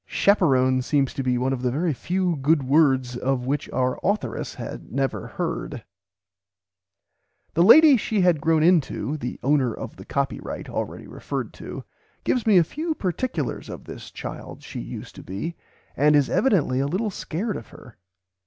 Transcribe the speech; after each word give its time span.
Chaperon 0.07 0.81
seems 0.81 1.13
to 1.13 1.21
be 1.21 1.37
one 1.37 1.53
of 1.53 1.61
the 1.61 1.69
very 1.69 1.93
few 1.93 2.35
good 2.37 2.63
words 2.63 3.15
of 3.15 3.45
which 3.45 3.69
our 3.69 3.99
authoress 4.01 4.55
had 4.55 4.91
never 4.91 5.27
heard. 5.27 5.83
The 7.53 7.61
lady 7.61 7.97
she 7.97 8.21
had 8.21 8.41
grown 8.41 8.63
into, 8.63 9.15
the 9.17 9.39
"owner 9.43 9.71
of 9.71 9.97
the 9.97 10.05
copyright" 10.05 10.67
already 10.67 11.05
referred 11.05 11.53
to, 11.59 11.83
gives 12.23 12.47
me 12.47 12.57
a 12.57 12.63
few 12.63 12.95
particulars 12.95 13.69
of 13.69 13.83
this 13.83 14.09
child 14.09 14.63
she 14.63 14.79
used 14.79 15.13
to 15.17 15.23
be, 15.23 15.55
and 15.95 16.15
is 16.15 16.31
evidently 16.31 16.79
a 16.79 16.87
little 16.87 17.11
scared 17.11 17.53
by 17.55 17.61
her. 17.61 17.97